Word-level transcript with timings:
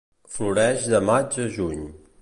Floreix 0.37 0.87
de 0.95 1.03
maig 1.11 1.39
a 1.45 1.47
juny. 1.59 1.87